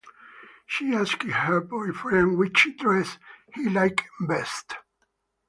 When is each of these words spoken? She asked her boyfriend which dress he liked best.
She 0.65 0.95
asked 0.95 1.21
her 1.21 1.61
boyfriend 1.61 2.39
which 2.39 2.67
dress 2.79 3.19
he 3.53 3.69
liked 3.69 4.01
best. 4.19 4.77